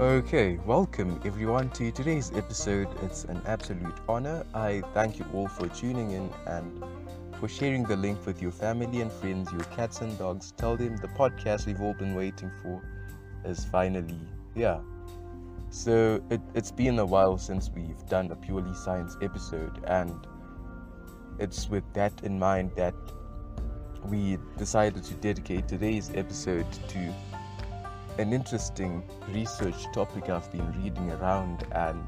[0.00, 2.88] Okay, welcome everyone to today's episode.
[3.02, 4.46] It's an absolute honor.
[4.54, 6.82] I thank you all for tuning in and
[7.38, 10.54] for sharing the link with your family and friends, your cats and dogs.
[10.56, 12.82] Tell them the podcast we've all been waiting for
[13.44, 14.18] is finally
[14.54, 14.80] here.
[15.68, 20.26] So, it, it's been a while since we've done a purely science episode, and
[21.38, 22.94] it's with that in mind that
[24.06, 27.14] we decided to dedicate today's episode to
[28.18, 32.04] an interesting research topic I've been reading around, and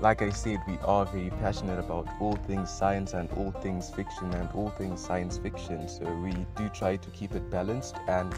[0.00, 4.32] like I said, we are very passionate about all things science and all things fiction
[4.34, 5.88] and all things science fiction.
[5.88, 8.34] So we do try to keep it balanced, and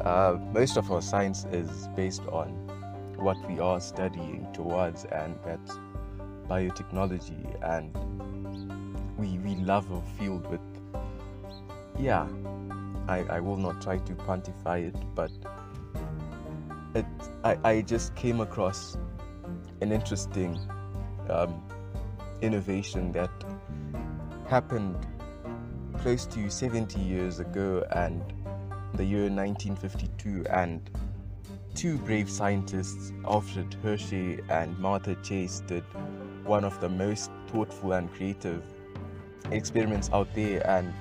[0.00, 2.48] uh, most of our science is based on
[3.16, 5.72] what we are studying towards, and that's
[6.48, 7.44] biotechnology.
[7.62, 7.94] And
[9.16, 10.60] we we love our field with
[11.98, 12.26] yeah
[13.08, 15.30] I, I will not try to quantify it, but
[16.94, 17.06] it,
[17.44, 18.96] I, I just came across
[19.80, 20.58] an interesting
[21.28, 21.62] um,
[22.40, 23.30] innovation that
[24.48, 24.96] happened
[25.98, 28.22] close to 70 years ago and
[28.94, 30.90] the year 1952 and
[31.74, 35.84] two brave scientists alfred hershey and martha chase did
[36.44, 38.62] one of the most thoughtful and creative
[39.50, 40.92] experiments out there and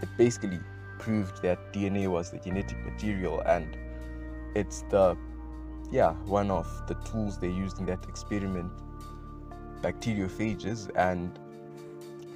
[0.00, 0.60] it basically
[1.02, 3.76] proved that DNA was the genetic material, and
[4.54, 5.16] it's the
[5.90, 8.72] yeah one of the tools they used in that experiment,
[9.82, 11.38] bacteriophages, and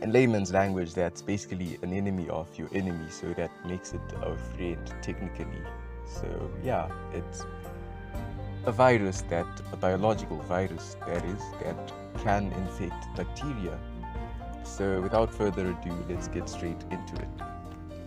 [0.02, 4.36] in layman's language, that's basically an enemy of your enemy, so that makes it a
[4.36, 5.62] friend technically.
[6.04, 6.28] So
[6.62, 7.46] yeah, it's
[8.66, 11.92] a virus that a biological virus that is that
[12.24, 13.78] can infect bacteria.
[14.64, 17.45] So without further ado, let's get straight into it.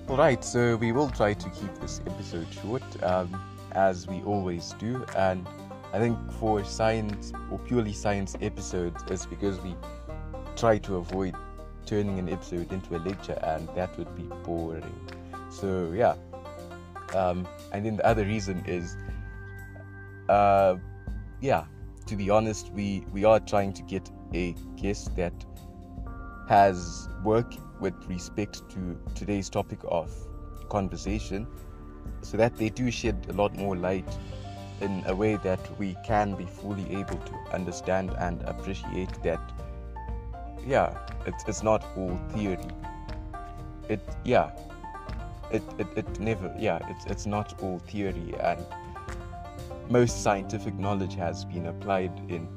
[0.10, 3.40] Alright, so we will try to keep this episode short, um,
[3.74, 5.48] as we always do, and
[5.94, 9.76] I think for science or purely science episodes, it's because we
[10.56, 11.36] try to avoid
[11.86, 15.12] turning an episode into a lecture, and that would be boring.
[15.52, 16.16] So, yeah.
[17.14, 18.98] Um, and then the other reason is,
[20.28, 20.78] uh,
[21.40, 21.66] yeah,
[22.08, 25.46] to be honest, we, we are trying to get a guest that
[26.48, 30.12] has work with respect to today's topic of
[30.70, 31.48] conversation
[32.22, 34.08] so that they do shed a lot more light
[34.82, 39.42] in a way that we can be fully able to understand and appreciate that
[40.66, 42.68] yeah it's, it's not all theory.
[43.90, 44.52] It yeah
[45.52, 48.66] it, it, it never yeah it's, it's not all theory and
[49.90, 52.48] most scientific knowledge has been applied in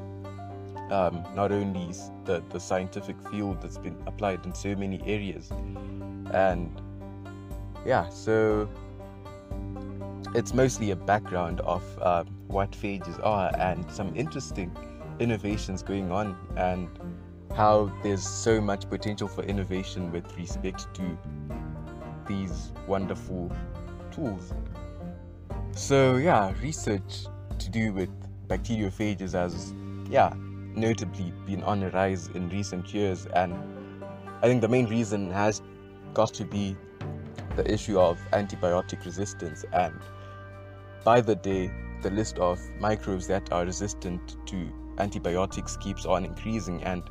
[0.91, 1.93] um, not only
[2.25, 5.51] the, the scientific field that's been applied in so many areas.
[6.33, 6.81] And
[7.85, 8.69] yeah, so
[10.35, 14.75] it's mostly a background of um, what phages are and some interesting
[15.19, 16.89] innovations going on and
[17.55, 21.19] how there's so much potential for innovation with respect to
[22.27, 23.55] these wonderful
[24.11, 24.53] tools.
[25.73, 27.27] So yeah, research
[27.59, 28.11] to do with
[28.49, 29.73] bacteriophages as
[30.11, 30.33] yeah
[30.75, 33.55] notably been on a rise in recent years, and
[34.43, 35.63] I think the main reason has
[36.15, 36.77] got to be
[37.57, 39.65] the issue of antibiotic resistance.
[39.73, 39.95] And
[41.05, 41.71] by the day,
[42.03, 44.69] the list of microbes that are resistant to
[44.99, 47.03] antibiotics keeps on increasing, and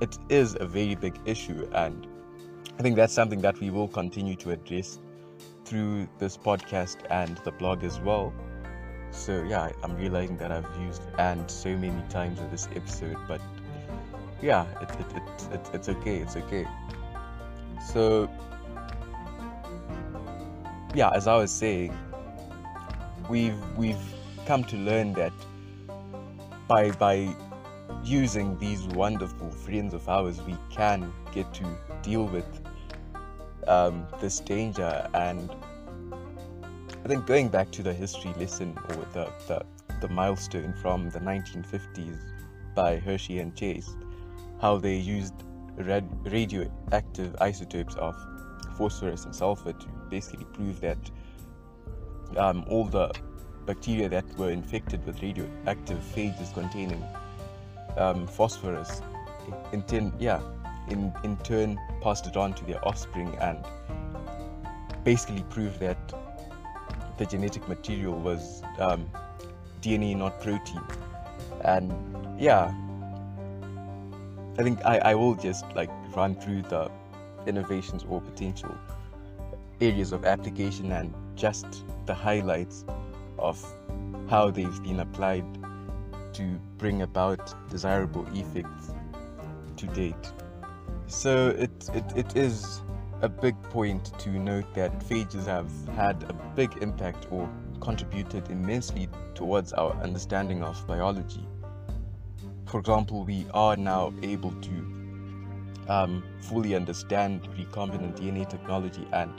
[0.00, 1.68] it is a very big issue.
[1.72, 2.06] And
[2.78, 4.98] I think that's something that we will continue to address
[5.64, 8.32] through this podcast and the blog as well.
[9.12, 13.40] So yeah, I'm realizing that I've used and so many times in this episode, but
[14.40, 16.66] yeah, it, it, it, it, it's okay, it's okay.
[17.86, 18.30] So
[20.94, 21.96] yeah, as I was saying,
[23.28, 23.96] we've we've
[24.46, 25.32] come to learn that
[26.68, 27.34] by by
[28.04, 31.64] using these wonderful friends of ours, we can get to
[32.02, 32.46] deal with
[33.66, 35.50] um, this danger and
[37.02, 39.64] I think going back to the history lesson or the, the,
[40.02, 42.18] the milestone from the 1950s
[42.74, 43.96] by Hershey and Chase,
[44.60, 45.32] how they used
[45.76, 48.14] rad- radioactive isotopes of
[48.76, 50.98] phosphorus and sulfur to basically prove that
[52.36, 53.10] um, all the
[53.64, 57.02] bacteria that were infected with radioactive phages containing
[57.96, 59.00] um, phosphorus
[59.72, 60.40] in, in, yeah,
[60.90, 63.64] in, in turn passed it on to their offspring and
[65.02, 65.96] basically proved that
[67.20, 69.06] the genetic material was um,
[69.82, 70.80] DNA, not protein.
[71.66, 71.92] And
[72.40, 72.72] yeah,
[74.58, 76.90] I think I, I will just like run through the
[77.46, 78.74] innovations or potential
[79.82, 82.86] areas of application and just the highlights
[83.38, 83.62] of
[84.30, 85.44] how they've been applied
[86.32, 88.92] to bring about desirable effects
[89.76, 90.32] to date.
[91.06, 92.80] So it, it, it is
[93.22, 97.48] a big point to note that phages have had a big impact or
[97.80, 101.46] contributed immensely towards our understanding of biology.
[102.66, 104.70] For example, we are now able to
[105.88, 109.32] um, fully understand recombinant DNA technology and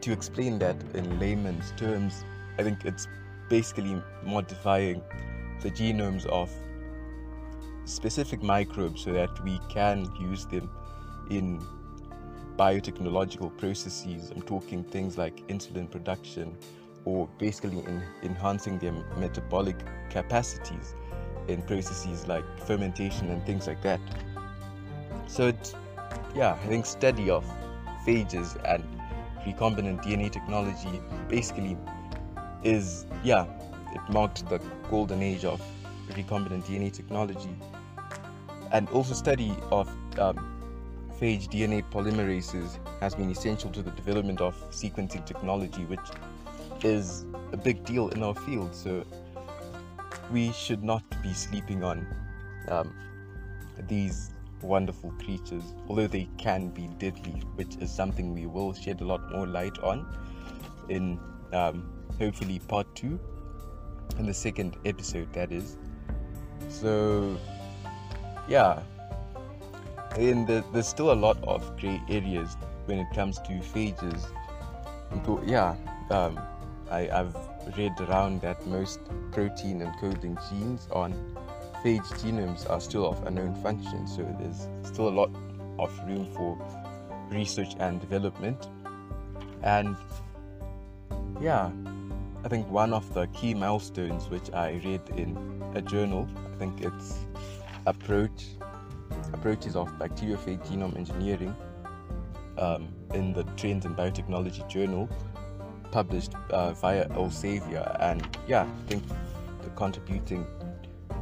[0.00, 2.24] to explain that in layman's terms,
[2.58, 3.06] I think it's
[3.48, 5.02] basically modifying
[5.60, 6.50] the genomes of
[7.84, 10.68] specific microbes so that we can use them
[11.30, 11.64] in
[12.56, 14.30] biotechnological processes.
[14.30, 16.56] I'm talking things like insulin production
[17.04, 19.76] or basically in enhancing their metabolic
[20.10, 20.94] capacities
[21.48, 24.00] in processes like fermentation and things like that.
[25.26, 25.74] So it's
[26.34, 27.44] yeah, I think study of
[28.06, 28.84] phages and
[29.46, 31.76] recombinant DNA technology basically
[32.62, 33.46] is yeah,
[33.92, 34.60] it marked the
[34.90, 35.60] golden age of
[36.10, 37.56] recombinant DNA technology,
[38.72, 39.88] and also study of
[40.18, 40.61] um,
[41.22, 46.00] phage DNA polymerases has been essential to the development of sequencing technology, which
[46.82, 48.74] is a big deal in our field.
[48.74, 49.04] So
[50.32, 52.04] we should not be sleeping on
[52.66, 52.92] um,
[53.86, 54.32] these
[54.62, 59.30] wonderful creatures, although they can be deadly, which is something we will shed a lot
[59.30, 60.04] more light on
[60.88, 61.20] in
[61.52, 61.88] um,
[62.18, 63.20] hopefully part two,
[64.18, 65.76] in the second episode, that is.
[66.68, 67.38] So,
[68.48, 68.82] yeah,
[70.16, 72.56] and the, there's still a lot of gray areas
[72.86, 74.26] when it comes to phages.
[75.46, 75.74] Yeah,
[76.10, 76.38] um,
[76.90, 77.36] I, I've
[77.76, 79.00] read around that most
[79.30, 81.12] protein encoding genes on
[81.84, 85.30] phage genomes are still of unknown function, so there's still a lot
[85.78, 86.58] of room for
[87.30, 88.68] research and development.
[89.62, 89.96] And
[91.40, 91.70] yeah,
[92.44, 96.82] I think one of the key milestones which I read in a journal, I think
[96.82, 97.18] it's
[97.86, 98.44] approach
[99.32, 101.54] approaches of bacteriophage genome engineering
[102.58, 105.08] um, in the Trends in Biotechnology journal,
[105.90, 109.02] published uh, via Elsevier, and yeah, I think
[109.62, 110.46] the contributing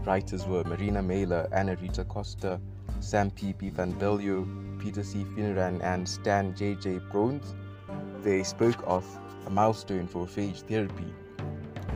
[0.04, 2.58] Writers were Marina Mahler, Ana Rita Costa,
[3.00, 3.52] Sam P.
[3.52, 3.68] P.
[3.68, 5.24] Van Beljouw, Peter C.
[5.24, 6.74] Fineran, and Stan J.
[6.74, 6.98] J.
[7.12, 7.54] Brouns.
[8.22, 9.04] They spoke of
[9.46, 11.12] a milestone for phage therapy,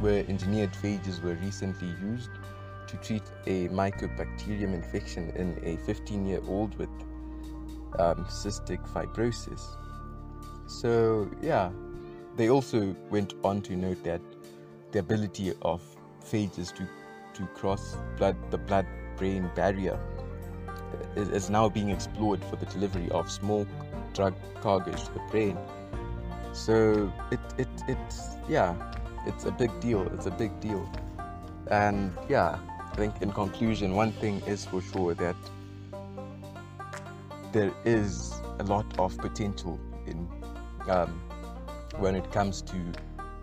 [0.01, 2.31] where engineered phages were recently used
[2.95, 6.89] to treat a mycobacterium infection in a 15 year old with
[7.99, 9.63] um, cystic fibrosis.
[10.67, 11.71] So, yeah,
[12.37, 14.21] they also went on to note that
[14.93, 15.83] the ability of
[16.25, 16.87] phages to
[17.35, 18.87] to cross blood, the blood
[19.17, 19.99] brain barrier
[21.17, 23.67] is now being explored for the delivery of small
[24.13, 25.59] drug cargoes to the brain.
[26.53, 28.75] So it, it it's yeah,
[29.27, 30.03] it's a big deal.
[30.15, 30.89] It's a big deal.
[31.71, 32.59] And yeah,
[32.95, 35.37] think in conclusion, one thing is for sure that
[37.53, 40.29] there is a lot of potential in
[40.89, 41.21] um,
[41.99, 42.77] when it comes to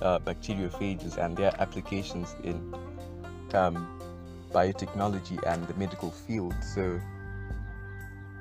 [0.01, 2.74] uh, bacteriophages and their applications in
[3.53, 3.88] um,
[4.51, 6.53] biotechnology and the medical field.
[6.63, 7.00] So,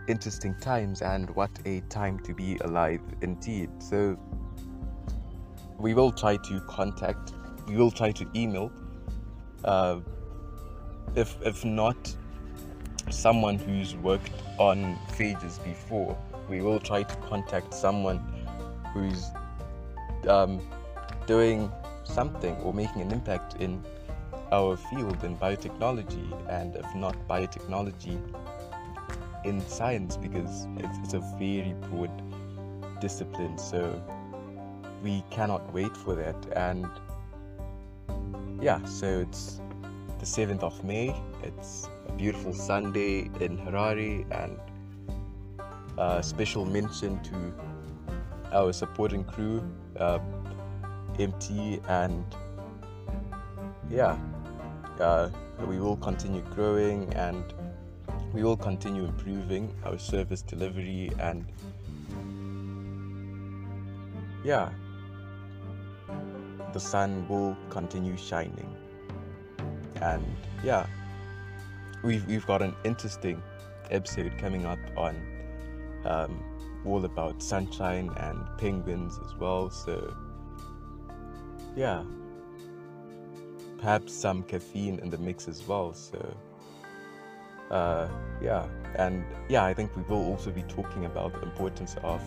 [0.08, 3.70] interesting times, and what a time to be alive indeed.
[3.78, 4.18] So,
[5.78, 7.32] we will try to contact,
[7.66, 8.70] we will try to email.
[9.64, 10.00] Uh,
[11.14, 12.16] if if not
[13.10, 16.16] someone who's worked on phages before,
[16.48, 18.18] we will try to contact someone
[18.92, 19.26] who's
[20.28, 20.60] um,
[21.26, 21.70] doing
[22.04, 23.82] something or making an impact in
[24.52, 28.18] our field in biotechnology, and if not biotechnology,
[29.44, 32.10] in science, because it's, it's a very broad
[33.00, 33.56] discipline.
[33.56, 34.02] So
[35.02, 36.36] we cannot wait for that.
[36.56, 36.86] And
[38.60, 39.60] yeah, so it's
[40.20, 41.14] the 7th of May.
[41.42, 44.60] It's a beautiful Sunday in Harare, and
[45.96, 47.54] a special mention to
[48.52, 49.62] our supporting crew,
[49.98, 50.18] uh,
[51.18, 52.22] MT, and
[53.90, 54.18] yeah,
[55.00, 55.30] uh,
[55.66, 57.54] we will continue growing and
[58.34, 61.44] we will continue improving our service delivery and
[64.44, 64.70] yeah
[66.72, 68.76] the sun will continue shining
[70.02, 70.24] and
[70.62, 70.86] yeah
[72.02, 73.42] we've, we've got an interesting
[73.90, 75.14] episode coming up on
[76.04, 76.42] um,
[76.84, 79.70] all about sunshine and penguins as well.
[79.70, 80.16] So
[81.76, 82.02] yeah
[83.78, 85.94] perhaps some caffeine in the mix as well.
[85.94, 86.36] So,
[87.70, 88.08] uh,
[88.42, 88.66] yeah,
[88.96, 92.20] and yeah, I think we will also be talking about the importance of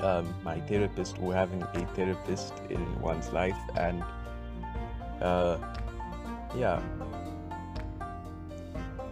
[0.00, 4.04] um, my therapist or having a therapist in one's life, and
[5.20, 5.56] Uh,
[6.56, 6.82] yeah.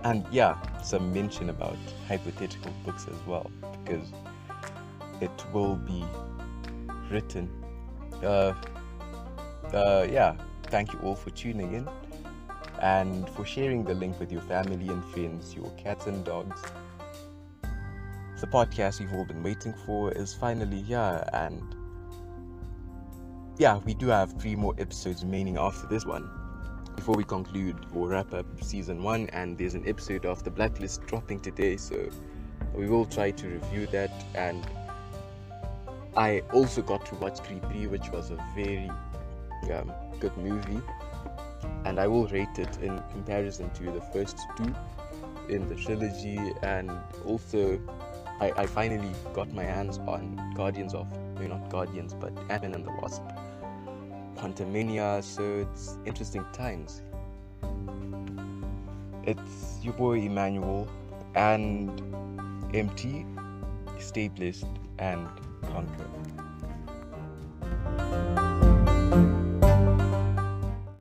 [0.03, 1.77] And yeah, some mention about
[2.09, 3.51] hypothetical books as well,
[3.85, 4.07] because
[5.21, 6.05] it will be
[7.11, 7.49] written.
[8.23, 8.55] Uh,
[9.73, 11.89] uh, yeah, thank you all for tuning in
[12.81, 16.61] and for sharing the link with your family and friends, your cats and dogs.
[18.41, 21.63] The podcast you've all been waiting for is finally here, and
[23.57, 26.29] yeah, we do have three more episodes remaining after this one.
[26.97, 31.07] Before we conclude or wrap up season one, and there's an episode of The Blacklist
[31.07, 32.09] dropping today, so
[32.75, 34.11] we will try to review that.
[34.35, 34.67] And
[36.17, 38.91] I also got to watch Creed 3, which was a very
[39.73, 40.81] um, good movie.
[41.85, 44.75] And I will rate it in comparison to the first two
[45.49, 46.39] in the trilogy.
[46.63, 46.91] And
[47.27, 47.79] also
[48.41, 52.85] I, I finally got my hands on Guardians of maybe not Guardians but Ant-Man and
[52.85, 53.23] the Wasp
[54.37, 57.03] Quantumania so it's interesting times.
[59.25, 60.89] It's your boy Emmanuel
[61.35, 61.91] and
[62.75, 63.25] MT
[63.99, 64.67] stay blessed
[64.99, 65.27] and
[65.63, 66.07] conquer